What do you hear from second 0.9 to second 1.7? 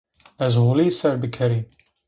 ser bikerî